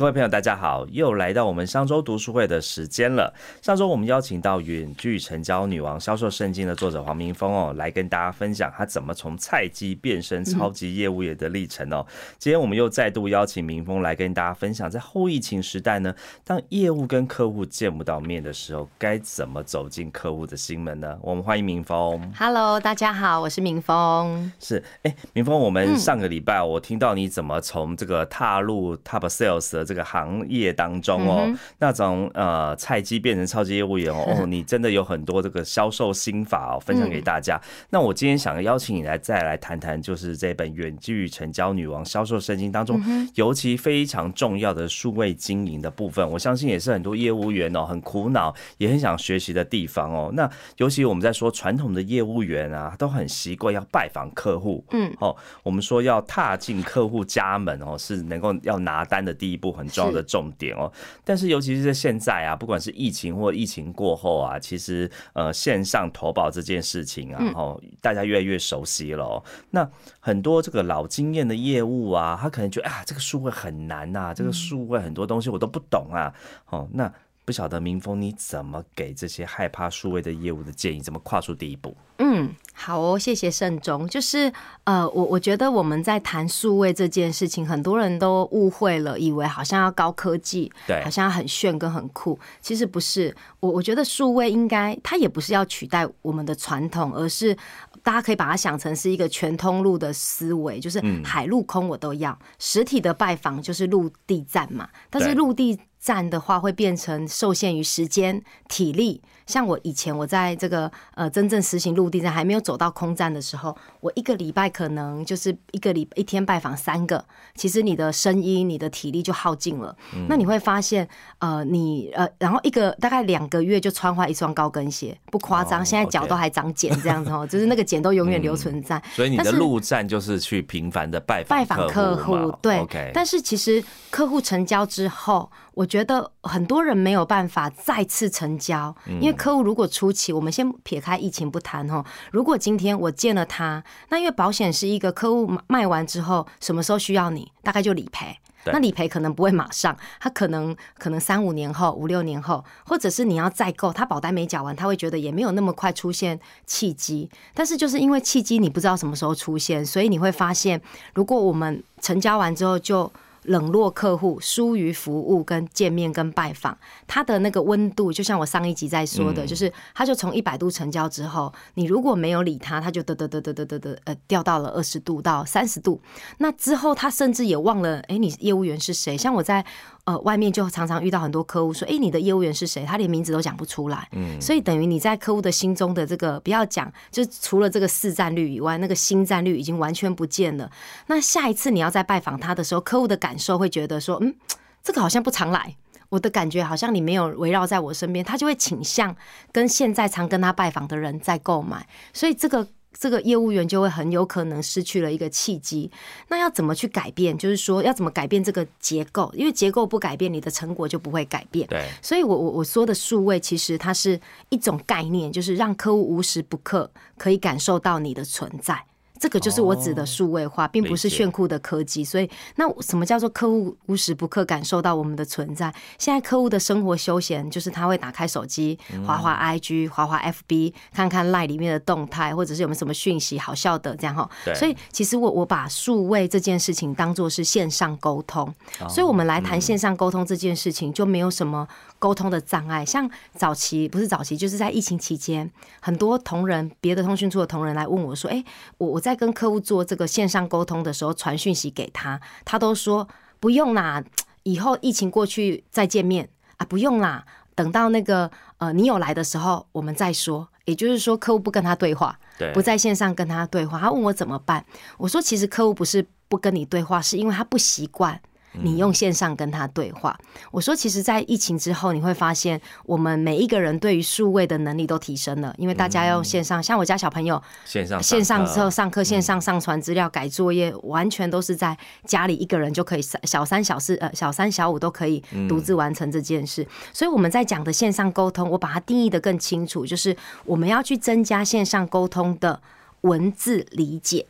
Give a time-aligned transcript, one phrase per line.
[0.00, 3.30] 各位朋友，大家好，又来到我们上周读书会的时间了。
[3.60, 12.06] 上周我们邀请到《远距成交女王》销售圣经的作者黄明峰哦，来跟大家分享他怎么从菜鸡变身超级业务员的历程哦。
[12.38, 21.18] 今天我们又再度邀请明峰来跟大家分享，在后疫情时代呢，当业务跟客户见不到面的时候，该怎么走进客户的心门呢？
[21.20, 22.32] 我们欢迎明峰。
[22.38, 24.50] Hello，大家好，我是明峰。
[24.58, 29.89] 是，哎，明峰，我们上个礼拜我听到你怎么从这个踏入 Top Sales 的。
[29.90, 37.60] 这个行业当中哦，那种呃菜鸡变成超级业务员 哦，你真的有很多这个销售心法哦，分享给大家。
[37.90, 43.02] 那我今天想邀请你来再来谈谈，就是这本《远距成交女王销售圣经》当中，
[43.34, 46.30] 尤其非常重要的数位经营的部分。
[46.30, 50.30] 我相信也是很多业务员哦很苦恼，也很想学习的地方哦。
[50.34, 59.72] 那尤其我们在说传统的业务员啊，都很习惯要拜访客户，嗯，哦，我们说要踏进客户家门哦，是能够要拿单的第一步。
[59.80, 60.90] 很重要的重点哦，
[61.24, 69.42] 但是尤其是在现在啊，不管是疫情或疫情过后啊，其实呃线上投保这件事情啊，哦大家越来越熟悉了。
[69.70, 76.32] 那很多这个老经验的业务啊，他可能觉得啊，这个数位很难呐，这个数位很多东西我都不懂啊。
[76.68, 77.12] 哦，那
[77.44, 81.00] 不晓得民峰你怎么给这些害怕数位的业务的建议？
[81.00, 81.96] 怎么跨出第一步？
[82.18, 84.06] 嗯，好哦，谢谢盛总。
[84.06, 84.52] 就是
[84.84, 92.38] 呃，我我觉得我们在谈数位这件事情，很多人都误会了，以为好像要高科技，对，好像要很炫跟很酷。
[92.60, 97.56] 其实不是，我我觉得数位应该它也不是要取代我们的传统，而是
[98.02, 102.38] 大家可以把它想成是一个全通路的思维，就是海陆空我都要。
[102.58, 109.22] 实体的拜访就是陆地站嘛，但是陆地站的话会变成受限于时间、体力。
[109.50, 117.24] 像我以前我在这个呃真正实行陆地站还没有走到空站的时候，我一个礼拜可能就是一个礼一天拜访三个，
[117.56, 119.94] 其实你的声音、你的体力就耗尽了。
[120.28, 121.06] 那你会发现，
[121.38, 125.84] 呃，你呃，然后一个大概两个月就穿坏一双高跟鞋，不夸张。
[125.84, 129.02] 现在脚都还长茧这样子哦，就是那个茧都永远留存在。
[129.12, 132.86] 所以你的陆站就是去频繁的拜访拜访客户，对。
[133.12, 135.50] 但是其实客户成交之后。
[135.72, 142.04] 我觉得很多人没有办法再次成交，因为客户如果初期，我们先撇开疫情不谈哈。
[142.30, 148.36] 如果今天我见了他，那因为保险是一个客户卖完之后，什么时候需要你，大概就理赔。
[148.66, 157.30] 那理赔可能不会马上，他可能可能三五年后、五六年后，或者是你要再购，他保单没缴完，他会觉得也没有那么快出现契机。
[157.54, 160.78] 但是就是因为契机你不知道什么时候出现，所以你会发现，
[161.14, 163.10] 如果我们成交完之后就。
[163.44, 166.76] 冷落客户，疏于服务跟见面跟拜访，
[167.06, 176.00] 他的那个温度，就像我上一集在说的，就是他就从一百度成交之后，你如果没有理他，他就得得得得得得得呃掉到了二十度到三十度，
[176.38, 179.16] 那之后他甚至也忘了，哎，你业务员是谁？
[179.16, 179.64] 像我在。
[180.04, 184.08] 呃，外面就常常遇到很多客户说：“哎，你的业务员是谁？”他连名字都讲不出来。
[184.12, 190.70] 嗯，所以等于你在客户的心中的这个，不要讲，就除了这个市占率以外，那个新占率已经完全不见了。
[191.06, 194.34] 那下一次你要再拜访他的时候，客户的感受会觉得说：“嗯，
[194.82, 195.76] 这个好像不常来，
[196.08, 199.14] 我的感觉好像你没有围绕在我身边。”他就会倾向
[199.52, 201.86] 跟现在常跟他拜访的人在购买。
[202.12, 202.66] 所以这个。
[202.98, 205.90] 这个业务员就会很有可能失去了一个契机。
[206.28, 207.36] 那要怎么去改变？
[207.36, 209.32] 就是说要怎么改变这个结构？
[209.34, 211.66] 因为结构不改变，你的成果就不会改变。
[211.68, 218.84] 对，所以我我我说的数位，其实它是一种概念，就是让客户无时不刻可以感受到你的存在。
[219.20, 222.02] 这个就是我指的数位化，并不是炫酷的科技。
[222.02, 225.72] 所以，那什么叫做客户无时不刻感受到我们的存在？
[225.98, 234.26] 现在客户的生活休闲就是他会打开手机，滑滑 IG，滑滑 FB，看看 Line 里面的动态，或者是有没有什么讯息好笑的这样哈。
[234.54, 238.50] 所以，其实我我把数位这件事情当做是线上沟通，
[238.88, 241.68] 所以我们来谈线上沟通这件事情就没有什么
[241.98, 242.86] 沟通的障碍。
[242.86, 243.06] 像
[243.36, 248.42] 早期不是早期，就是在疫情期间，很多同仁，别的通讯处的同仁来问我说：“哎，
[248.78, 253.08] 我我在。”在跟客户做这个线上沟通的时候，传讯息给他，他都说
[253.40, 254.02] 不用啦，
[254.44, 256.28] 以后疫情过去再见面
[256.58, 257.24] 啊，不用啦，
[257.56, 260.46] 等到那个呃你有来的时候我们再说。
[260.66, 262.16] 也就是说，客户不跟他对话，
[262.54, 264.64] 不在线上跟他对话，他问我怎么办？
[264.98, 268.20] 我说其实客户不是不跟你对话，是因为他不习惯
[268.52, 270.18] 你用线上跟他对话。
[270.50, 276.62] 我说，其实，在疫情之后，你会发现我们每一个人对于数位的能力都提升了，因为大家要用线上。
[276.62, 286.66] 像我家小朋友，线上线上之后上课，线上上传资料、改作业，完全都是在家里一个人就可以三小三小四呃小三小五都可以独自完成这件事。
[286.92, 292.60] 所以我们在讲的线上沟通，我把它定义的更清楚，就是我们要去增加线上沟通的
[293.02, 294.26] 文字理解。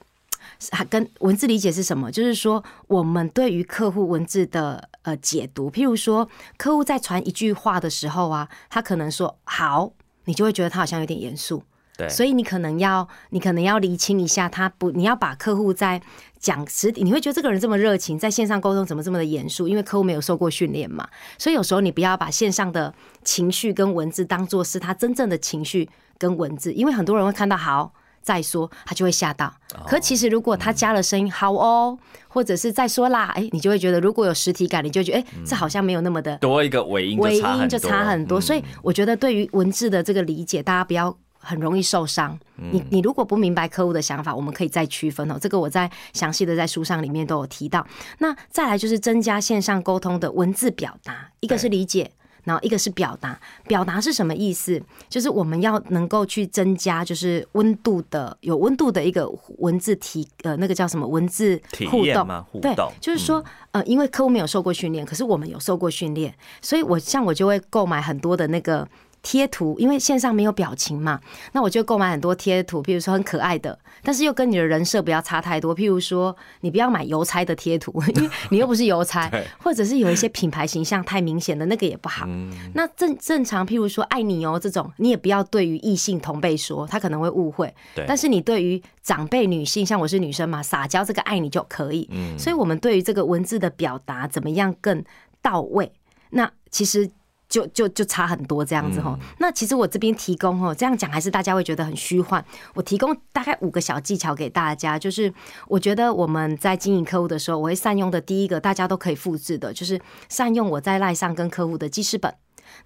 [0.73, 2.11] 还跟文字理解是什么？
[2.11, 9.93] 就是说，我们对于客户文字的呃解读，譬如说，客户在传一句话的时候啊，他可能说好，
[10.25, 11.63] 你就会觉得他好像有点严肃，
[11.97, 16.01] 对，所以你可能要你可能要厘清一下，他不，你要把客户在
[16.39, 19.67] 讲实体，你会觉得这个人这么热情，在线上沟通怎么这么的严肃？
[19.69, 21.09] 因为客户没有受过训练嘛，
[21.39, 22.93] 所以有时候你不要把线上的
[23.25, 25.89] 情绪跟文字当做是他真正的情绪
[26.19, 27.93] 跟文字，因为很多人会看到好。
[28.23, 29.53] 再说，他就会吓到。
[29.87, 38.41] 可其实，如果他加了声音“好哦”，或者是再说啦，哎，你就会觉得，如果有实体感，你就觉得，哎，这好像没有那么的多一个尾音，尾音就差很多。
[38.41, 42.39] 所以，我觉得对于文字的这个理解，大家不要很容易受伤。
[42.57, 45.39] 你你如果不明白客户的想法，我们可以再区分哦。
[45.41, 47.85] 这个我在详细的在书上里面都有提到。
[48.19, 52.11] 那再来就是增加线上沟通的文字表达，一个是理解。
[52.50, 53.38] 然后一个是表达，
[53.69, 54.82] 表达是什么意思？
[55.08, 62.44] 就是我们要能够去增加，就是温度的有温度的一个文字体，呃，那个叫什么文字互动吗？
[62.50, 68.88] 互动，就是说，呃，因为客户没有受过训练，可是我们有受过训练，所以我像我就会购买很多的那个。
[69.23, 71.21] 贴图，因为线上没有表情嘛，
[71.53, 75.77] 那我就购买很多贴图，比如说很可爱的，但是又跟你的人设不要差太多。
[75.77, 79.31] 譬如说，你不要买邮差的贴图， 因为你又不是邮差，
[79.63, 82.27] 或者是有一些品牌形象太明显的那个也不好。
[82.75, 87.73] 那正正常，譬如说爱你哦这种，你也不要对于异性同辈说，他可能会误会。
[88.07, 92.09] 但是你对于长辈女性，像我是女生嘛，撒娇这个爱你就可以。
[92.39, 95.05] 所以我们对于这个文字的表达怎么样更
[95.43, 95.93] 到位？
[96.31, 97.11] 那其实。
[97.50, 102.43] 就就就差很多这样子哈，那其实我这边提供哦，这样讲还是大家会觉得很虚幻。
[102.75, 105.31] 我提供大概五个小技巧给大家，就是
[105.67, 112.32] 我觉得我们在经营客户的时候，我会善用的第一个，大家都可以复制的，就是善用我在赖上跟客户的记事本。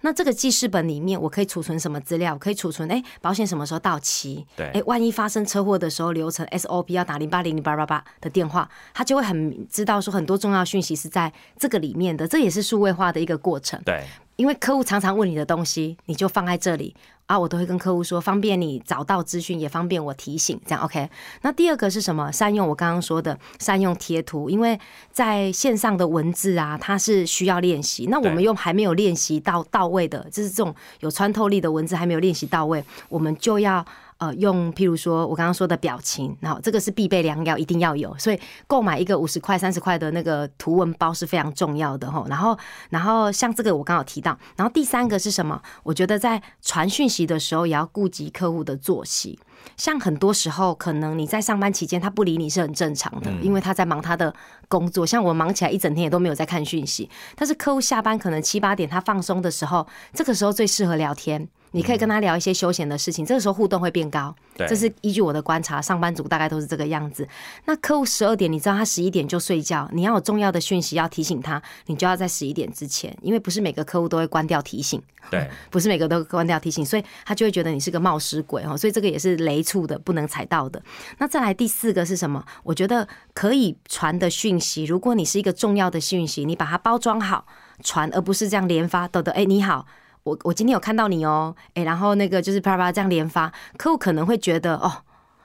[0.01, 2.35] 那这个记事本里面，我可以储存什么资料？
[2.35, 4.43] 可以储存哎，保险什么时候到期？
[4.55, 12.27] 对，哎，万一发生车祸的时候，流程 SOP 要打零八零零八八八的电话，他就会很知道说很多重要讯息是在这个里面的。
[12.27, 13.79] 这也是数位化的一个过程。
[13.85, 14.03] 对。
[14.35, 16.95] 因为客户常常问你的东西，你就放在这里
[17.25, 21.09] 啊，我都会跟客户说，方便你找到资讯，也方便我提醒，这样 OK。
[21.41, 22.31] 那第二个是什么？
[22.31, 24.79] 善用我刚刚说的善用贴图，因为
[25.11, 28.07] 在线上的文字啊，它是需要练习。
[28.09, 33.85] 那我们用还没有练习到到位的，就是这种有穿透力的文字还没有练习到位，我们就要。
[34.17, 38.17] 呃，用譬如说我刚刚说的表情，然后这个是必备良药，一定要有。
[38.17, 42.25] 所以购买一个五十块、三十块的那个图文包是非常重要的吼。
[42.29, 42.57] 然后，
[42.89, 45.61] 然后像这个我刚好提到，然后第三个是什么？
[45.83, 49.37] 我觉得在传讯息的时候也要顾及客户的作息。
[49.75, 54.33] 像很多时候，可能你在上班期间他不理你是很正常的，因为他在忙他的
[54.69, 55.05] 工作。
[55.05, 61.47] 像我忙起来一整天也都没有在看讯息，但是客户下班可能七八点他放松的时候，这个时候最适合聊天。
[61.75, 64.33] 你可以跟他聊一些休闲的事情，这个时候互动会变高。
[64.55, 67.27] 这是依据我的观察，上班族大概都是这个样子。
[67.65, 75.01] 那客户十二点，你知道他十一点就睡觉，你要有重要的讯息要提醒他，你就要在十一点之前，因为不是每个客户都会关掉提醒。
[75.29, 78.77] 对， 不是每个都关掉提醒，所以他就会觉得你是个冒失鬼哦。
[78.77, 80.81] 所以这个也是雷处的，不能踩到的。
[81.17, 82.41] 那再来第四个是什么？
[82.63, 87.45] 我觉得可以传的讯息，如果你是一个重要的讯息，你把它包装好
[87.83, 89.05] 传，而不是这样连发。
[89.09, 89.85] 豆豆，哎，你好。
[90.25, 94.91] 我我今天有看到你哦，哎，然后那个就是啪啪这样连发，客户可能会觉得哦，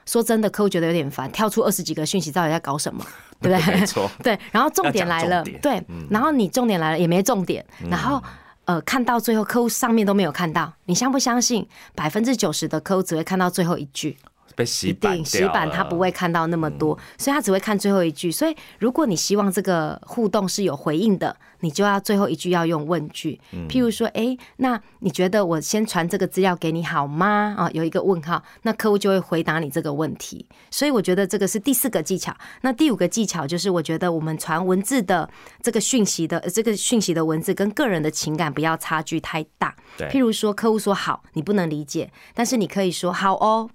[0.07, 3.05] 说真的，客户觉得有点烦，跳出二十几个讯息，到底在搞什么，
[3.39, 3.73] 对不对？
[3.79, 4.37] 没错，对。
[4.51, 8.19] 然后重点来了，对，然后你重点来了也没重点，然后
[8.65, 11.67] 呃，看到最后客户上面都没有看到，你相不相信？
[11.93, 14.17] 百分之九十的客户只会看到最后一句。
[14.61, 18.31] 被洗版洗版他不会看到那么多，所以他只会看最后一句。
[18.31, 23.39] 所以如果你希望这个互动是有回应的，你就要最后一句要用问句。
[23.67, 27.55] 譬如说，哎，那你觉得我先传这个资料给你好吗？
[27.57, 30.45] 啊，有一个问号，那客户就会回答你这个问题。
[30.69, 32.35] 所以我觉得这个是第四个技巧。
[32.61, 35.29] 那第五个技巧就是，我觉得我们传文字的
[35.61, 39.75] 这个讯息的这个讯息的文字跟个人的情感不要差距太大。
[40.09, 43.69] 譬如说，客户说好，你不能理解，但是你可以说好哦。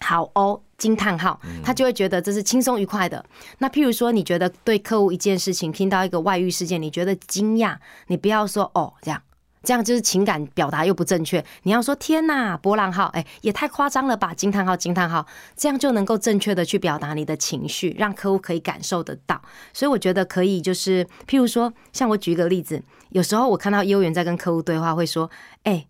[0.00, 3.24] 好哦，惊叹号，他就会觉得这是轻松愉快的。
[3.58, 7.76] 那譬如说，你觉得对客户一件事情，听到一个外遇事件，你觉得惊讶，
[8.08, 9.22] 你不要说哦这样，
[9.62, 11.44] 这样就是情感表达又不正确。
[11.64, 14.32] 你要说天呐，波浪号，哎，也太夸张了吧！
[14.32, 19.40] 惊叹号，惊叹号，这样就能够正确的去表达你的情绪，让客户可以感受得到。
[19.74, 25.30] 所以我觉得可以，就是譬如说，像我举一个例子，有时候我看到业务员在跟客户对话，会说，
[25.64, 25.86] 哎，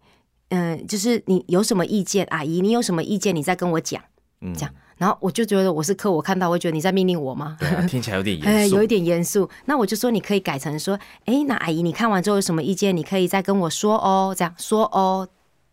[0.51, 4.01] 嗯，就是你有什么意见，阿姨，你有什么意见，你再跟我讲，
[4.55, 4.71] 这样。
[4.99, 7.57] 然后我就觉得我是客，我看到我会觉得你在命令我吗？
[7.59, 9.49] 对，听起来有点 严肃，有一点严肃。
[9.65, 15.27] 那我就说你可以改成说，哎，那阿姨你看完之后有什么意见，你可以再跟我说哦，这样说哦。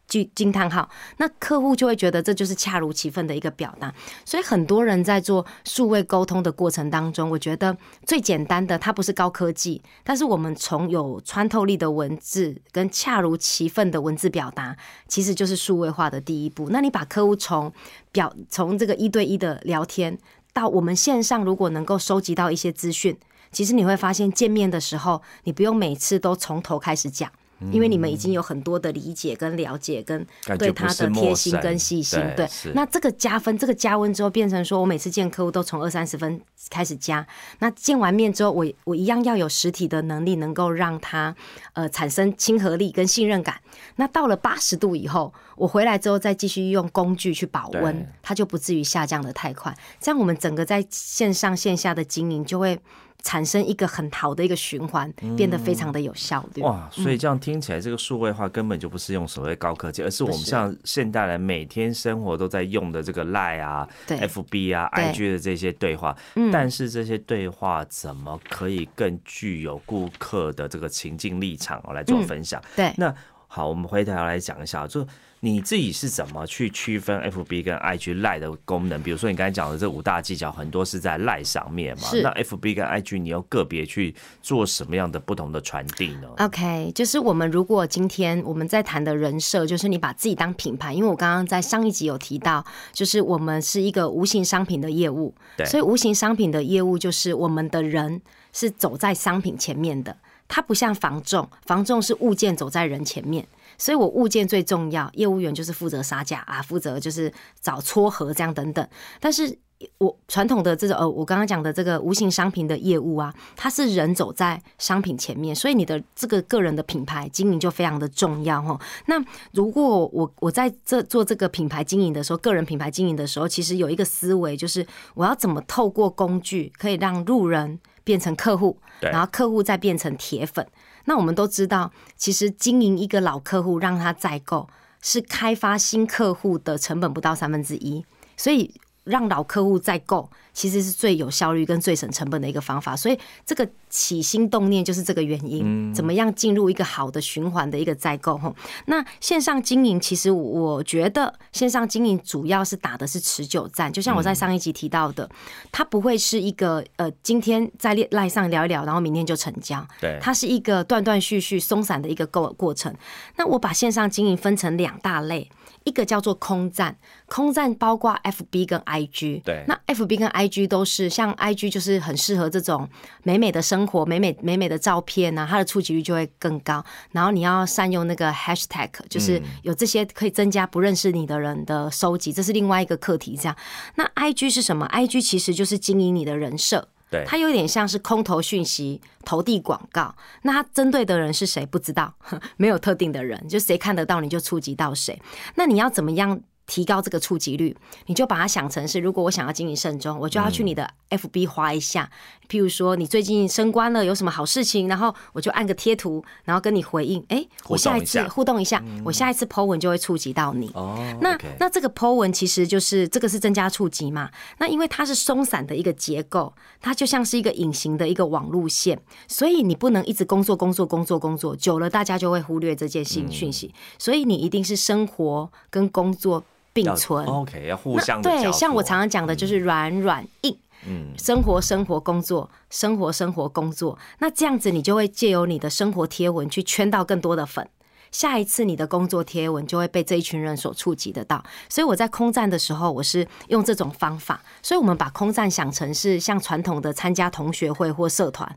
[0.08, 3.94] 句惊叹号，那客户就会觉得这就是恰如其分的一个表达。
[4.26, 14.76] 所以很多人在做数位沟通的过程当中，我觉得最简单的，它不是高科技，但是我们从有穿透力的文字跟恰如其分的文字表达，
[15.08, 16.70] 其实就是数位化的第一步。
[16.70, 17.72] 那你把客户从
[18.12, 20.18] 表从这个一对一的聊天，
[20.54, 23.18] 到我们线上，如果能够收集到一些资讯，
[23.52, 27.30] 其实你会发现见面的时候，你不用每次都从头开始讲。
[27.72, 30.26] 因为你们已经有很多的理解跟了解，跟
[30.60, 37.26] 对他的贴心跟细心，对，那这个加分，这个加温之后，变成说我每次见客户都从二三十分开始加。
[37.60, 41.36] 那见完面之后，我我一样要有实体的能力，能够让他
[41.74, 43.60] 呃产生亲和力跟信任感。
[43.96, 49.76] 那到了八十度以后，我回来之后再继续用工具去保温，它就不至于下降的太快。
[50.00, 52.80] 这样我们整个在线上线下的经营就会。
[53.24, 56.62] 产生一个很好的一个循环，变得非常的有效率。
[56.62, 66.16] 哇，所以这样听起来，这个数位化根本就不是用所谓高科技，而是我们像现代人每天生活都在用的这个 Line 啊、FB 啊、IG 的这些对话。
[66.52, 72.62] 但是这些对话怎么可以更具有顾客的这个情境立场来做分享？
[72.76, 73.14] 对，那
[73.48, 75.06] 好，我们回头来讲一下，就。
[75.40, 79.00] 你自己是怎么去区分 FB 跟 IG 赖的功能？
[79.04, 82.10] 比如说你刚才讲的这五大技巧，很多是在赖上面嘛。
[82.24, 98.20] 那 FB 跟 IG 你要个别去做什么样的不同的传递呢？OK，就是我们如果今天我们在谈的人设，就是你把自己当品牌，因为我刚刚在上一集有提到，就是我们是一个无形商品的业务，对，所以无形商品的业务就是我们的人
[98.54, 103.48] 是走在商品前面的，它不像房仲，房仲是物件走在人前面。
[103.78, 108.88] 所以我物件最重要，业务员就是负责杀价啊，负责就是找撮合这样等等。
[109.20, 109.56] 但是
[110.00, 118.80] 我传统的这种呃，我刚刚讲的这个无形商品的业务啊，它是人走在商品前面，所以你的这个个人的品牌经营就非常的重要哈。
[119.06, 130.66] 那如果我我在这做这个品牌经营的时候，个人品牌经营的时候，其实有一个思维就是我要怎么透过工具可以让路人变成客户，然后客户再变成铁粉。
[131.04, 134.70] 那我们都知道，其实经营一个老客户，让他再购，
[135.02, 138.06] 是开发新客户的成本不到三分之一，
[138.38, 138.74] 所以。
[139.08, 142.96] 让老客户再购，其实是最有效率跟最省成本的一个方法。
[142.96, 145.94] 所以这个起心动念就是这个原因。
[145.94, 148.38] 怎么样进入一个好的循环的一个再购？
[148.38, 153.92] 吼，那线上经营其实我觉得线上经营主要是打的是持久战。
[153.92, 155.30] 就像我在上一集提到的，
[155.72, 159.86] 它不会是一个呃今天在赖上聊一聊，然后明天就成交。
[160.02, 162.94] 对，它是一个断断续续、松散的一个购过程。
[163.38, 165.50] 那我把线上经营分成两大类。
[165.88, 169.42] 一个叫做空战，空战包括 F B 跟 I G。
[169.46, 172.90] 对，那 F B 跟 I G 都是像 I G 就是很适合这种
[173.24, 176.84] 美美的生活、美美美美的照片啊，它的触及率就会更高。
[177.12, 183.38] 然后你要善用那个 Hashtag，就是有这些可以增加不认识你的人的收集，这是另外一个课题。
[183.38, 183.56] 这样，
[183.96, 186.90] 那 I G 是什么？I G 其实就是经营你的人设。
[187.10, 190.14] 对，它有点像是空投讯息、投递广告。
[190.42, 191.66] 那它针对的人是谁？
[191.66, 192.14] 不知道，
[192.58, 195.22] 没有特定的人，就谁看得到你就触及到谁。
[195.56, 196.42] 那你要怎么样？
[196.68, 202.10] 提高这个触及率，你就把它想成是，如果我想要经营慎重，我就要去你的 FB 划一下，
[202.50, 210.70] 譬如说你最近升官了，有什么好事情，然后我就按个贴图，然后跟你回应，哎，我下一次互动一下，我下一次 Po 文就会触及到你。
[210.74, 214.30] 哦，那那这个 Po 文其实就是这个是增加触及嘛？
[214.58, 226.44] 那因为它是松散的一个结构，它就像是一个隐形的一个网路线，所以你不能一直工作工作工作工作，久了大家就会忽略这件信讯息，所以你一定是生活跟工作。
[226.84, 230.56] 并存，OK，要互相对，像我常常讲的就是软软硬，
[230.86, 237.68] 嗯，生活生活工作，生活生活工作，那这样子你就会借由你的生活贴文去圈到更多的粉，
[238.12, 241.44] 下一次你的工作贴文就会被这一群人所触及得到。
[241.68, 248.56] 所以我在空战的时候，我是用这种方法，所以我们把空战想成是像传统的参加同学会或社团，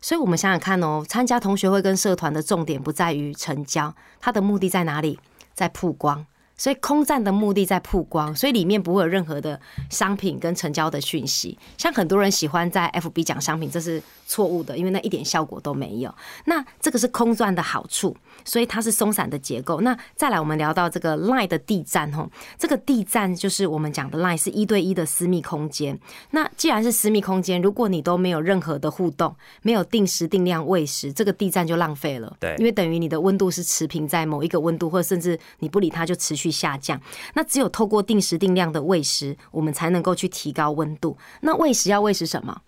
[0.00, 5.18] 所以我们想想看哦，参加同学会跟社团的重点不在于成交，它的目的在哪里？
[5.54, 6.26] 在曝光。
[6.56, 11.58] 所以空战的目的在曝光，所以里面不会有任何的商品跟成交的讯息。
[11.76, 16.14] 像很多人喜欢在 FB 讲商品，这是错误的，因为那一点效果都没有。
[16.44, 19.80] 那这个是空转的好处，所以它是松散的结构。
[19.80, 25.98] 那再来，我们聊到这个 Line 的地站吼，这个地站就是我们讲的 Line 是一对一的私密空间。
[26.30, 32.36] 那既然是私密空间，如果你都没有任何的互动，没有定时定量喂食，这个地站就浪费了。
[32.38, 36.41] 对，因为等于你的温度是持平在某一个温度，或者甚至你不理它就持续。
[36.42, 37.00] 去下降，
[37.34, 41.16] 那只有透过定时定量的喂食，我们才能够去提高温度。
[41.42, 42.62] 那喂食要喂食什么？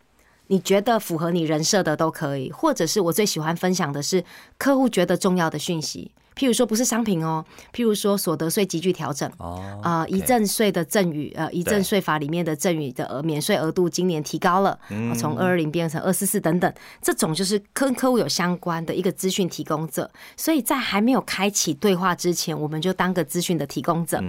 [0.46, 4.22] 你觉得符合你人设的都可以，或者是我最喜欢分享的是
[4.58, 6.12] 客户觉得重要的讯息。
[6.36, 14.78] 譬如说不是商品哦，譬如说所得税急剧调整哦，啊，遗赠税的赠与，呃，遗赠税法里面的赠与的额免税额度今年提高了，
[15.16, 24.22] 从二二零变成二四四等等，这种就是跟客户有相关的一个资讯提供者，所以在还没有开启对话之前，我们就当个资讯的提供者。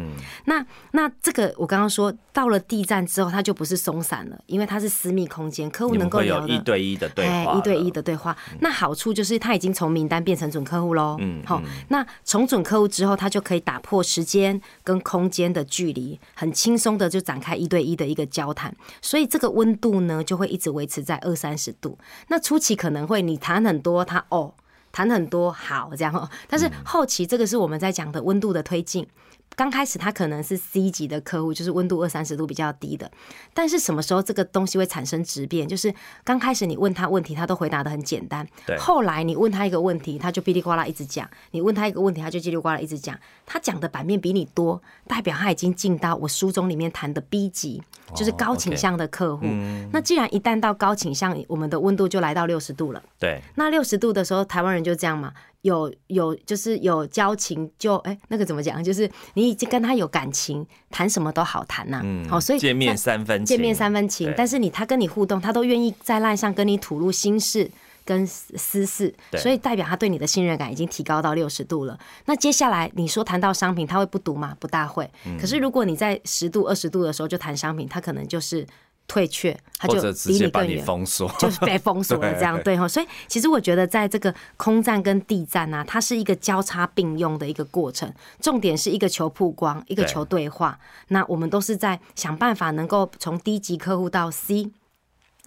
[0.46, 8.36] 那那这个我刚刚说到了地站之后，它就不是松散了，因为它是私密空间，客户能够有一对一的对话，一对一的对话。
[8.60, 11.16] 那好处就是他已经从名单变成准客户喽。
[11.22, 21.98] 嗯，好，那从准客户之后，他就可以打破时间跟空间的距离，很轻松的就展开一对一的一个交谈，所以这个温度呢就会一直维持在二三十度。
[22.28, 24.54] 那初期可能会你谈很多，他哦
[24.92, 29.08] 谈很多好这样，但是后期这个是我们在讲的温度的推进。
[29.56, 33.10] 刚开始他可能是 C 级的客户，就是温度二三十度比较低的。
[33.54, 35.66] 但是什么时候这个东西会产生质变？
[35.66, 35.94] 就是
[36.26, 38.46] 刚开始你问他问题，他都回答的很简单。
[38.66, 38.78] 对。
[38.78, 43.18] 后来你问他一个问题，他就哔哩呱啦一直讲；你问他一个问题，他就叽里呱啦一直讲。
[43.46, 47.82] 他讲的版面比你多，代表他已经进到我书中里面谈的 B 级，
[48.14, 49.46] 就是高倾向的客户。
[49.94, 53.02] 那既然一旦到高倾向，我们的温度就来到六十度了。
[53.18, 53.40] 对。
[53.56, 55.32] 那六十度的时候，台湾人就这样嘛。
[55.66, 58.84] 有有就是有交情，就哎那个怎么讲？
[58.84, 62.02] 就是你已经跟他有感情，谈什么都好谈呐。
[62.04, 67.68] 嗯，好，所以见面三分见面三分情，但是你他跟你互动，他都愿意在赖上跟你吐露心事
[68.06, 71.98] 跟私事，所以代表他对你的信任感已经提高到六十度了。
[72.26, 74.56] 那接下来你说谈到商品，他会不读吗？
[74.60, 75.10] 不大会。
[75.42, 78.68] 可是如果你在十度二十度的时候就谈商品，他可能就是。
[79.08, 79.96] 退却，他就
[80.26, 80.84] 离你更远，
[81.40, 82.88] 就是被封锁了 这样对哈。
[82.88, 88.12] 所以其实我觉得，在这个空战跟地战啊，它是一个交叉并用的一个过程。
[88.42, 90.80] 重点是一个求曝光，一个求对话。
[91.10, 94.72] 那我们都是在想办法能够从低级客户到 C，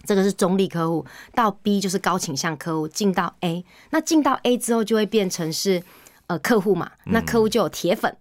[0.05, 3.65] 这个是中立客户，到 B 就是高倾向客户，进到 A。
[3.89, 5.83] 那进到 A 之后，就会变成是
[6.27, 6.91] 呃客户嘛。
[7.05, 8.15] 那客户就有铁粉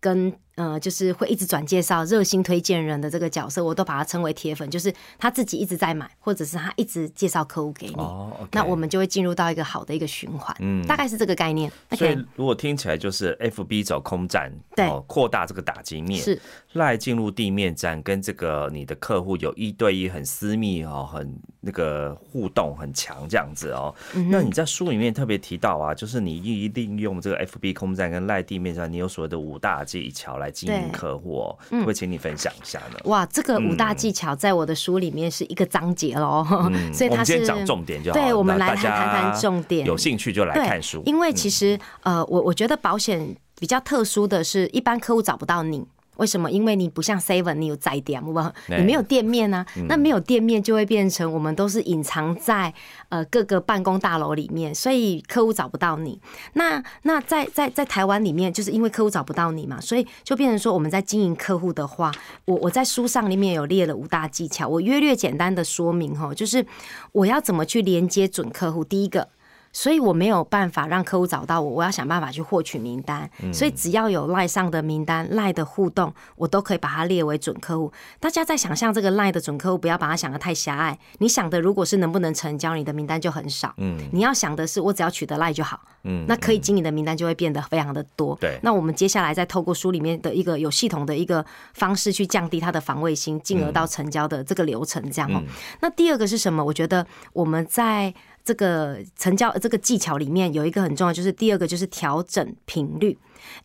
[0.00, 0.34] 跟。
[0.60, 7.94] 呃，就是会一直转介绍、热心推荐人的这个角色，我都把它称为铁粉，就是他自己一直在买，或者是他一直介绍客户给你。
[7.94, 11.72] 哦，那我们就会进入到一个好的一个循环，嗯，大概是这个概念。
[11.92, 16.38] 所以如果听起来就是 F B 走空战，对，扩大这个打击面，是
[16.74, 23.94] 赖进入地面战，跟这个你的客户有一对一很私密哦，很那个互动很强这样子哦。
[24.28, 30.49] 那你在书里面特别提到啊，就是你一定用这个 F B 空战跟赖地面战，你有所谓的五大技巧来。
[30.50, 32.98] 经营客户，会不会请你分享一下呢？
[33.04, 36.46] 哇，这个五大技巧在我的书里面是一个章节喽，
[36.92, 38.18] 所以它是讲重点就好。
[38.18, 41.02] 对，我们来谈谈重点，有兴趣就来看书。
[41.06, 45.86] 因为其实呃，我我觉得保险比较特殊的是，一般客户找不到你。
[46.20, 46.50] 为什么？
[46.50, 48.32] 因为你不像 Seven，你有在店，不？
[48.68, 49.64] 你没有店面呢？
[49.88, 52.72] 那没有店面就会变成我们都是隐藏在
[53.08, 56.20] 呃各个办公大楼里面，所以客户找不到你。
[56.52, 62.12] 那那在在在台湾里面，就是因为客户找不到你嘛，所以就变成说我们在经营客户的话，
[62.44, 66.64] 我我在书上里面有列了五大技巧，我约略简单的说明哈，就是
[67.12, 68.84] 我要怎么去连接准客户。
[68.84, 69.26] 第一个。
[69.72, 73.30] 所以我没有办法让客户找到我，我要想办法去获取名单。
[73.52, 77.92] 所以只要有赖上的名单、赖的互动，我都可以把它列为准客户。
[78.18, 80.98] 大家在想象这个赖的准客户，不要把它想的太狭隘。
[81.18, 83.72] 你想的如果是能不能成交，你的名单就很少。
[83.76, 85.80] 嗯，你要想的是我只要取得赖就好。
[86.02, 88.36] 嗯，那可以经营的名单就会变得非常的多。
[88.40, 95.42] 对，那我们接下来再透过书里面的一个有系统的一个方式去降低它的防卫心，进而到成交的这个流程这样哦。
[95.80, 96.64] 那第二个是什么？
[96.64, 98.12] 我觉得我们在。
[98.50, 103.16] 这个成交这个技巧里面有一个很重要，就是第二个就是调整频率。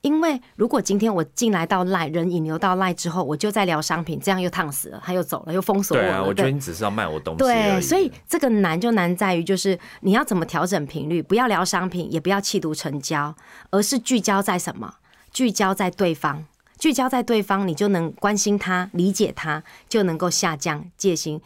[0.01, 6.03] 因为如果今天我进来到赖人引流到赖之后，我就在聊商品，这样又烫死了，他又走了，又封锁我。
[6.03, 7.39] 对啊，我觉得你只是要卖我东西。
[7.39, 13.33] 对，所以这个难就难在于，就是你要怎么调整频率，不要聊商品，也不要气度成交，
[13.71, 14.97] 而是聚焦在什么？
[15.31, 16.45] 聚焦在对方，
[16.77, 21.41] 聚焦在对方，你就能关心他、理解他，就能够下降戒心。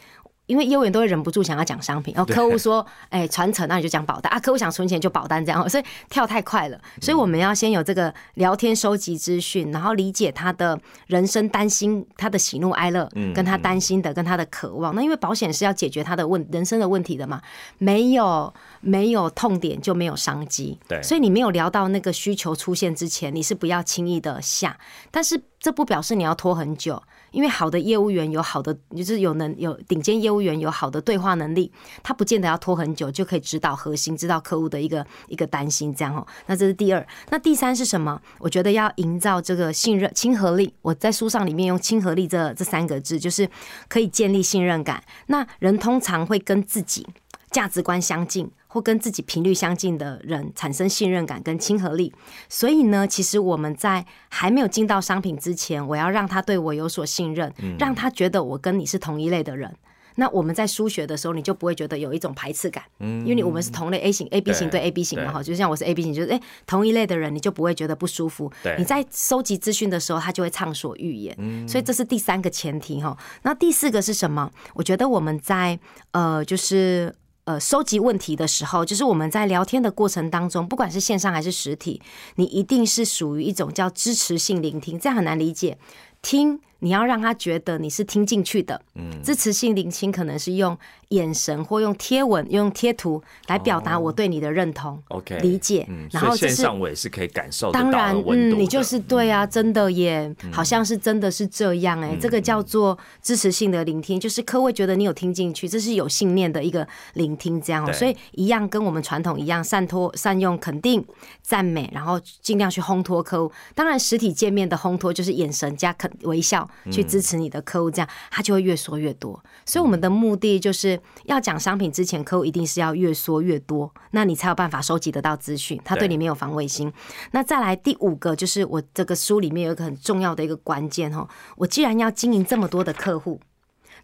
[0.50, 14.92] 因为业务员都会忍不住想要讲商品，然后客户说，哎，传承，那你就讲保单啊， 客户想存钱就保单这样，所以跳太快了，所以我们要先有这个聊天收集资讯，然后理解他的人生担心，他的喜怒哀乐，跟他担心的，跟他的渴望。
[14.94, 17.40] 那因为保险是要解决他的问人生的问题的嘛，
[17.78, 24.76] 没有没有痛点就没有商机，对，所以你没有聊到那个需求出现之前，你是不要轻易的下，
[25.10, 27.00] 但是这不表示你要拖很久。
[27.32, 31.70] 因为好的业务员有好的，就是有能有顶尖业务员有好的对话能力，
[32.02, 36.26] 他不见得要拖很久就可以指导核心，知道客户的一个一个担心，这样哦。
[36.46, 38.20] 那这是第二，那第三是什么？
[38.40, 40.74] 我觉得要营造这个信任、亲和力。
[40.82, 43.48] 我在书上里面用亲和力这这三个字，就是
[43.86, 45.00] 可以建立信任感。
[45.28, 47.06] 那人通常会跟自己
[47.52, 48.50] 价值观相近。
[48.72, 52.12] 或跟自己频率相近的人产生信任感跟亲和力，
[52.48, 59.74] 所以呢，其实我们在还没有进到商品之前，我要让他对我有所信任，让他觉得我跟你是同一类的人。
[60.14, 68.52] 那我们在输血的时候，你就不会觉得有一种排斥感，因为你我们是同类 A 型 A B 型对 A B 型嘛哈，就像我是 A B 型，就是哎同一类的人，你就不会觉得不舒服。
[68.78, 71.36] 你在收集资讯的时候，他就会畅所欲言。
[71.66, 73.16] 所以这是第三个前提哈。
[73.42, 74.50] 那第四个是什么？
[74.74, 75.78] 我觉得我们在
[76.12, 77.12] 呃就是。
[77.44, 82.00] 呃，收集问题的时候，就是我们在聊天的过程当中，不管是线上还是实体，
[82.36, 85.78] 你一定是属于一种叫支持性聆听，这样很难理解。
[86.22, 86.60] 听。
[86.80, 90.76] 你要让他觉得你是听进去的，嗯，支持性聆听可能是用
[91.08, 95.86] 眼神或用贴文、用贴图来表达我对你的认同，OK，理解。
[96.10, 107.92] 然后线上我也是可以感受当然，嗯，你就是对啊，真的耶好像是真的是这样哎，这个叫做支持性的聆听，就是客户觉得你有听进去，这是有信念的一个聆听，这样。
[107.92, 111.04] 所以一样跟我们传统一样，善托善用肯定
[111.42, 113.52] 赞美，然后尽量去烘托客户。
[113.74, 116.69] 当然，实体见面的烘托就是眼神加肯微笑。
[116.90, 119.42] 去支持你的客户，这样他就会越说越多。
[119.64, 126.92] 所以我们的目的就是要讲商品之前，客户一定是要越说越多，那你才有办法收集得到资讯，他对你没有防卫心。
[127.32, 133.40] 那再来第五个，就是我这个书里面有一个很重要的一个关键哈，我既然要经营这么多的客户。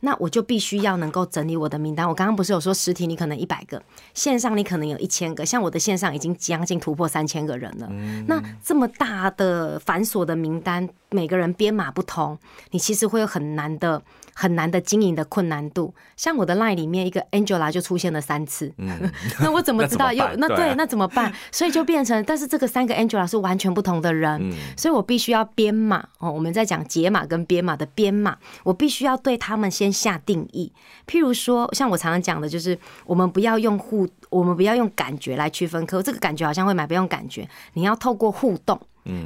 [0.01, 2.09] 那我就必须要能够整理我的名单。
[2.09, 3.83] 我刚刚不是有说实体你可能一百个，
[4.15, 7.89] 线上你可能有一千个，像我的线上已经将近突破三千个人了。
[8.27, 12.39] 那这么大的繁琐的名单，每个人编码不同，
[12.71, 14.03] 你其实会有很难的。
[14.39, 18.71] 很难的经营的困难度，像我的 line 里面一个 Angela 就出现了三次，
[19.41, 20.13] 那我怎么知道？
[20.15, 21.33] 又那对， 那怎么办？
[21.51, 26.31] 所以就变成，但是这个三个 Angela 是完全不同的人，所以我必须要编码哦。
[26.31, 30.71] 我们在讲解码跟编码的编码，我必须要对他们先下定义。
[31.07, 38.79] 譬如说，像我常常讲的，就是我们不要用互，我们不要用感觉来区分客户，这个感觉好像会买，不用感觉，你要透过互动。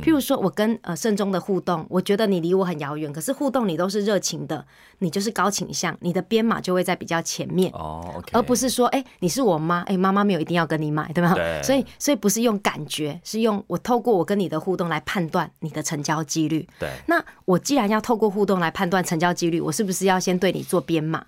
[0.03, 4.65] 譬如说，我跟呃慎中的互动，我觉得你离我很遥远，可是互动你都是热情的，
[4.99, 11.35] 你就是高倾向，你的编码就会在比较前面哦，而不是说，哎，你是我妈，哎，妈妈没有一定要跟你买，对吗？
[11.63, 16.69] 所以， 所以不是用感觉，是用我透过我跟你的互动来判断你的成交几率。
[16.79, 21.25] 对，那我既然要透过互动来判断成交几率，我是不是要先对你做编码？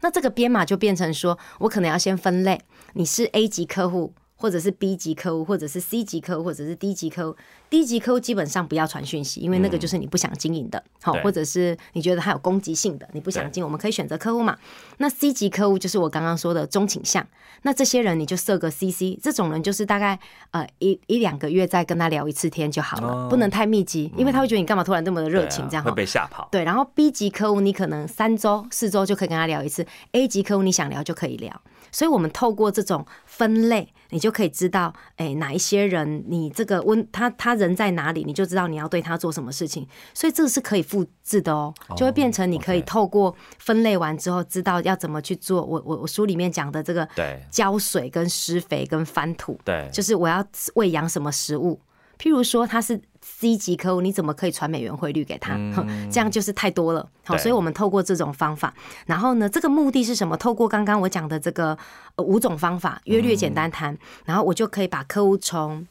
[0.00, 2.60] 那这个编码就变成说我可能要先分类，
[2.92, 4.12] 你是 A 级客户。
[4.44, 7.36] 或者是 B 级客户，或者是 C 级客户，或者是 D 级客户。
[7.70, 14.54] D 级客户基本上不要传讯息，因为那个就是你不想经营的，好，或者是你觉得它有攻击性的，你不想进，我们可以选择客户嘛。
[14.98, 17.26] 那 C 级客户就是我刚刚说的中倾向，
[17.62, 26.46] 那这些人你就设个 CC，这种人就是大概呃一一两个月再跟他聊一次天就好了，不能太密集，因为他会觉得你干嘛突然这么的热情，这样会被吓跑。
[26.52, 31.58] 对，然后 B 级客户你可能三周四周就可以跟他聊一次，A 级客户你想聊就可以聊。
[31.90, 39.84] 所以，我们透过这种分类，你就可以知道，哎，哪一些人，你这个温他他人在哪里，你就知道你要对他做什么事情。
[40.14, 45.64] 所以，这个是可以复制的哦，就会变成你可以透过分类完之后，知道要怎么去做。
[45.64, 51.80] 我我我书里面讲的这个，对，浇水跟施肥跟翻土，对，就是我要喂养什么食物。
[52.18, 55.54] 譬如说他是 C 级客户，你怎么可以传美元汇率给他？
[56.10, 57.08] 这样就是太多了。
[57.24, 58.72] 好，所以我们透过这种方法，
[59.06, 60.36] 然后呢，这个目的是什么？
[60.36, 61.76] 透过刚刚我讲的这个
[62.16, 65.86] 五种方法，约略简单谈，然后我就可以把客户从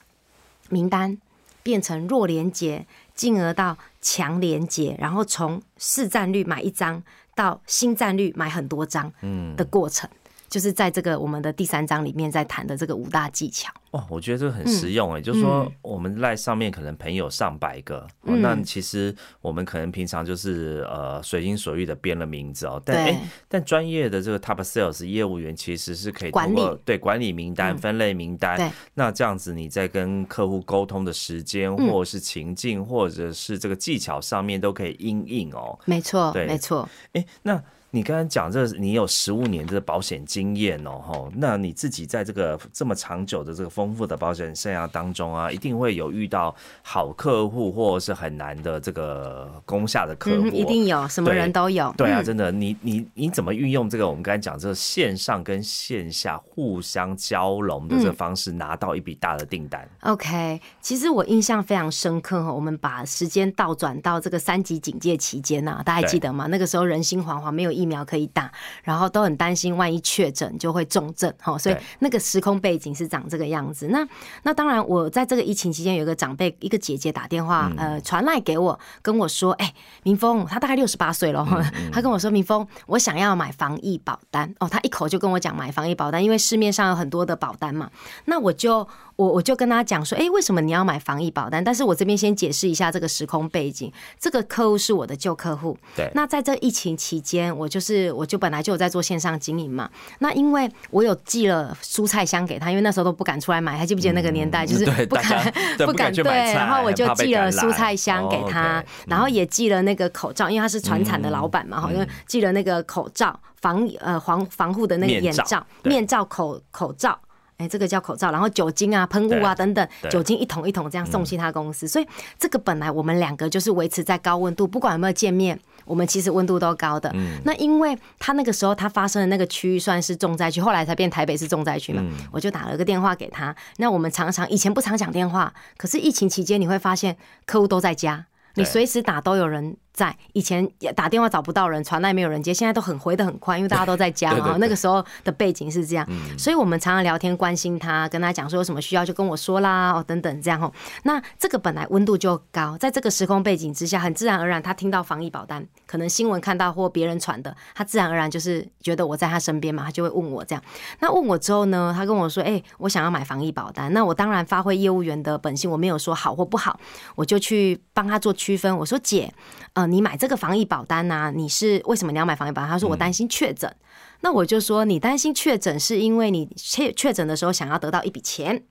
[0.69, 1.17] 名单
[1.61, 7.01] 变成弱连接，进而到强连接，然后从市占率买一张
[7.35, 9.11] 到新占率买很多张
[9.55, 10.09] 的过程，
[10.53, 13.73] 就是在这个我们的第三章里面在谈的这个五大技巧。
[13.89, 35.79] 哇，我觉得这个很实用哎，就是说我们赖上面可能朋友上百个，那其实我们可能平常就是呃随心所欲的编了名字哦，但哎，但专业的这个 top sales 业务员其实是可以管理对管理名单、分类名单，那这样子你在跟客户沟通的时间，或者是情境，或者是这个技巧上面都可以应应哦。
[35.85, 36.87] 没错，对，没错。
[37.13, 37.59] 哎，那。
[37.95, 51.93] 你刚才讲这，你有十五年的保险经验哦，吼，那你自己在这个这么长久的这个丰富的保险生涯当中啊，一定会有遇到好客户或者是很难的这个攻下的客户，一定有，什么人都有。
[51.95, 66.47] 对啊，真的，你你你怎么运用这个我们刚才讲这个线上跟线下互相交融的这个方式，拿到一笔大的订单？OK，其实我印象非常深刻哈，我们把时间倒转到这个三级警戒期间呐，大家还记得吗？
[66.47, 67.82] 那个时候人心惶惶，没有疫。
[67.83, 68.49] 疫苗可以打，
[68.83, 73.87] 然后都很担心，万一确诊就会重症哈，所以那个时空背景是长这个样子。
[73.89, 74.07] 那
[74.43, 81.45] 那当然，我在这个疫情期间，有一个长辈，一个姐姐打电话，呃，传来给我，跟我说，哎，明峰，他大概六十八岁了，
[81.91, 87.89] 他跟我说，明峰，我想要买防疫保单哦，他一口就跟我讲买防疫保单，因为市面上有很多的保单嘛，
[88.25, 88.87] 那我就。
[89.23, 91.63] 我我就跟他讲说，哎，为什么你要买防疫保单？
[91.63, 93.89] 但是我这边先解释一下这个时空背景。
[94.19, 95.77] 这个客户是我的旧客户。
[95.95, 96.11] 对。
[96.13, 99.89] 那在这疫情期间，我就是我就本来就有在做线上经营嘛。
[100.19, 104.65] 那因为我有寄了蔬菜箱给他，因为那时候都不敢出来买，还记不记得那个年代？
[104.65, 106.25] 就是不敢不敢对。
[106.53, 117.17] 然后我就寄了蔬菜箱给他，然后也寄了那个口罩，因为他是船产的老板嘛，好像寄了那个口罩防呃防防护的那个眼罩、面罩、口口罩。
[117.57, 121.87] 哎，这个叫口罩，然后酒精啊、喷雾啊等等，酒精一桶一桶这样送去他公司。
[121.87, 122.07] 所以
[122.39, 127.13] 这个本来我们两个就是维持在高温度，不管有没有见面，我们其实温度都高的。
[127.43, 133.55] 那因为他那个时候他发生的那个区域算是重灾区，后来才变台北是重灾区嘛，我就打了个电话给他。
[133.77, 139.77] 那我们常常以前不常讲电话，可是疫情期间你会发现客户都在家，你随时打都有人。
[139.93, 144.57] 在以前也打电话找不到人，传来没有人接，现在都很回的很快，因为大家都在家嘛。
[144.59, 150.71] 那个时候的背景是这样，所以我们常常聊天，关心他，跟他讲说有什么需要就跟我说啦，哦等等这样哦。
[151.03, 160.63] 那这个本来温度就高，在这个时空背景之下，很自然而然，他听到防疫保单，可能新闻看到或别人传的，他自然而然就是觉得我在他身边嘛，他就会问我这样。
[161.01, 163.93] 那问我之后呢，他跟我说，哎，我想要买防疫保单。
[163.93, 166.79] 那我当然发挥业务员的本性，我没有说好或不好，
[167.13, 168.75] 我就去帮他做区分。
[168.75, 169.31] 我说姐。
[169.73, 171.31] 呃，你买这个防疫保单呢？
[171.35, 172.69] 你是为什么你要买防疫保单？
[172.69, 173.73] 他说我担心确诊。
[174.21, 178.63] 那我就说你担心确诊是因为你确确诊的时候想要得到一笔钱。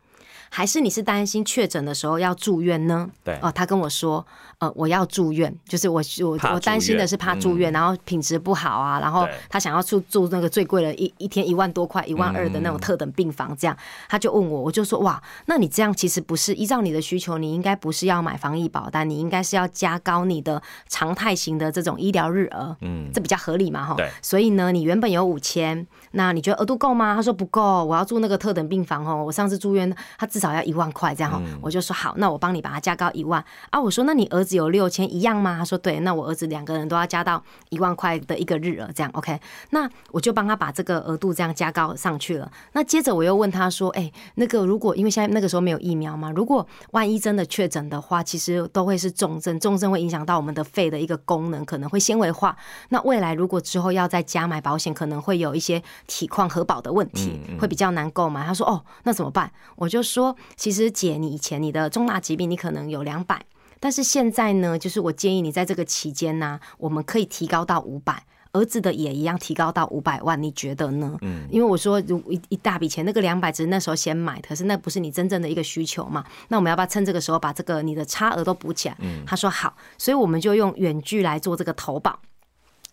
[0.55, 3.11] 还是你是担心确诊的时候要住院呢？
[3.25, 4.27] 对哦，他跟我说，
[4.62, 13.77] 呃，我要住院，就是我我我担心的是怕住院，然后品质不好啊，然后他想要住住那个最贵的，一一天一万多块，一万二的那种特等病房，这样
[14.09, 23.96] 他就问我，我就说哇，那你这样其实不是依照你的需求，你应该不是要买防疫保单，你应该是要加高你的常态型的这种医疗日额，嗯，这比较合理嘛哈。
[23.96, 27.16] 对，所以呢，你原本有五千，那你觉得额度够吗？
[27.16, 33.81] 他说不够，我要住那个特等病房哦，我上次住院他至少要一万块这样哈，我就说好，那我帮你把它加高一万啊。
[33.81, 35.59] 我说那你儿子有六千一样吗？
[35.59, 39.41] 他说对，那我儿子两个人都要加到一万块的一个日额这样 OK。
[39.71, 42.51] 那我就帮他把这个额度这样加高上去了。
[42.73, 52.55] 那接着我又问他说，哎，那个如果因为现在那个时候没有疫苗嘛，如果万一真的确诊的话，其实都会是重症，重症会影响到我们的肺的一个功能，可能会纤维化。
[52.88, 58.45] 那未来如果之后要再加买保险，可能会有一些体况核保的问题，会比较难购买。
[58.45, 59.51] 他说哦，那怎么办？
[59.77, 60.73] 我就说其实。
[60.73, 63.45] 其实姐，你以前你的重大疾病你可能有两百，
[63.83, 71.18] 但是现在呢，就是我建议你在这个期间呢，我们可以提高到五百，儿子的也一样提高到五百万，你觉得呢？
[71.23, 76.25] 嗯，因为我说如一一大笔钱，那个两百只是那时候先买，可是那不是你真正的一个需求嘛？
[76.47, 78.97] 那我们要不要趁这个时候把这个你的差额都补起来？
[79.01, 82.21] 嗯，他说好，所以我们就用远距来做这个投保。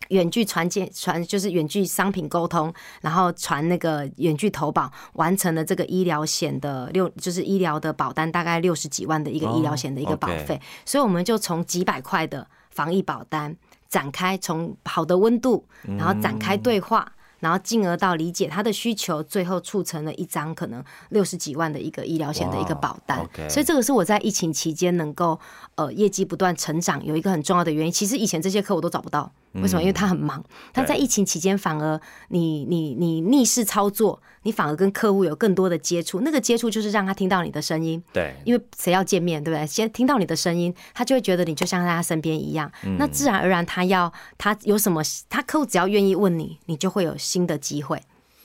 [0.10, 13.56] 远距传件传就是远距商品沟通，然后传那个远距投保，完成了这个医疗险的六，就是医疗的保单，大概六十几万的一个医疗险的一个保费，所以我们就从几百块的防疫保单
[13.88, 15.66] 展开，从好的温度，
[15.98, 17.14] 然后展开对话。
[17.42, 23.26] 然后进而到理解他的需求，最后促成了一张可能六十几万的一个医疗险的一个保单。
[23.50, 25.40] 所以这个是我在疫情期间能够
[25.76, 27.92] 呃业绩不断成长有一个很重要的原因。
[27.94, 29.82] 其实以前这些客我都找不到，为什么？
[29.82, 30.44] 因为他很忙。
[30.74, 34.22] 他在疫情期间反而你你你逆势操作。
[34.44, 38.02] 你反而跟客户有更多的接触，那个接触就是让他听到你的声音。
[38.14, 39.68] 对，因为谁要见面，对不对？
[39.68, 42.72] 先听到你的声音，他就会觉得你就像在他身边一样。
[42.98, 48.02] 那自然而然，他要他有什么，他客户只要愿意问你，你就会有新的机会。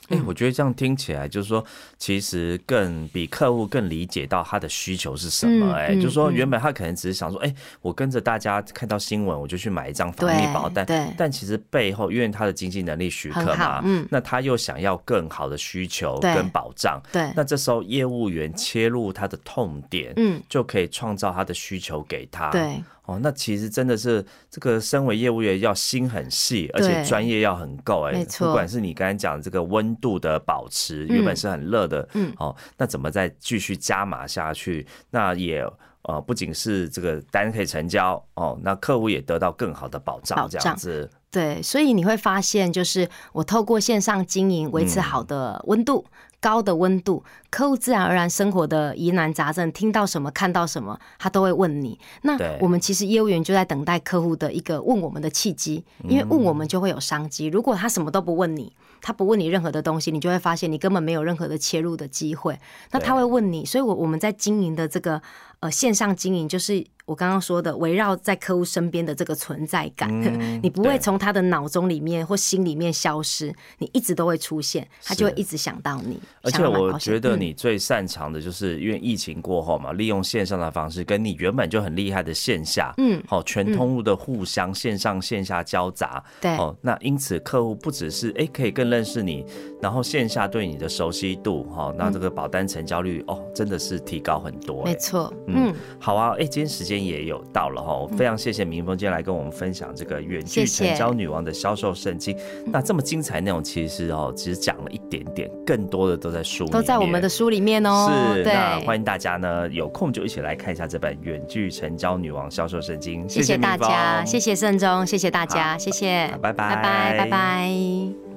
[0.09, 1.63] 哎，我觉得这样听起来就是说，
[1.97, 5.73] 其实更比客户更理解到他的需求是什么。
[5.73, 10.85] 哎，就是说，原本他可能只是想说，哎，我跟着大家看到新闻，我就去买一张防疫保单。
[10.85, 11.07] 对。
[11.17, 17.01] 但其实背后，因为他的经济能力许可嘛，嗯，那他又想要更好的需求跟保障。
[17.11, 17.31] 对。
[17.35, 22.49] 那这时候业务员切入他的痛点，嗯，就可以创造他的需求给他。
[22.51, 22.81] 对。
[23.05, 28.13] 哦，那其实真的是这个身为业务员要心很细，而且专业要很够哎。
[28.13, 34.85] 没错，不管是你刚才讲这个温度的保持，原本是很热的，嗯，哦，那怎么再继续加码下去？
[35.11, 35.65] 那也
[36.03, 41.09] 呃，不仅是这个单可以成交哦，那客户也得到更好的保障，这样子。
[41.31, 46.05] 对，所以你会发现，就是我透过线上经营，维持好的温度。
[46.39, 51.99] 高的温度，客户自然而然生活的疑难杂症，听到什么看到什么，他都会问你。
[52.21, 57.47] 那我们其实业务员就在等待客户的一个问我们的契机，因为问我们就会有商机。
[57.47, 62.59] 如果他什么都不问你，他不问你任何的东西，你就会发现你根本没有任何的切入的机会。
[62.91, 65.21] 那他会问你，所以我我们在经营的这个
[65.59, 66.85] 呃线上经营就是。
[67.05, 70.09] 我刚刚说的围绕在客户身边的这个存在感，
[70.63, 76.19] 你不会从他的脑中里面或心里面消失，你一直都会出现，他就会一直想到你。
[76.41, 89.45] 而且我觉得你最擅长的就是因为疫情过后嘛，利用线上的方式跟你原本就很厉害的线下，嗯，好全通路的互相线上线下交杂，对，哦，那因此客户不只是哎可以更认识你，
[89.79, 94.83] 然后线下对你的熟悉度，哈，那这个保单成交率哦真的是提高很多。
[94.83, 96.94] 没错，嗯，好啊，哎，今天时间。
[97.03, 102.37] 也有到了哈，非常谢谢明峰今天来跟我们分享这个远距成交女王的销售圣经。
[102.65, 108.09] 那这么精彩内容，其实哦，只是讲了一点点，更多的都在书，都在我们的书里面哦。
[108.33, 113.27] 是，那欢迎大家呢有空就一起来看一下这本远距成交女王销售圣经。
[113.27, 118.34] 谢谢大家，谢谢盛忠，谢谢大家，谢谢，拜拜，拜拜，拜拜。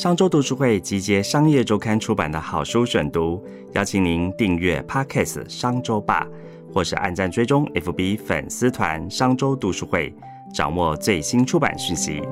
[0.00, 6.26] 商周读书会集结商业周刊出版的好书选读，邀请您订阅 Podcast 商周吧，
[6.72, 10.10] 或是按赞追踪 FB 粉丝团商周读书会，
[10.54, 12.22] 掌握最新出版讯息。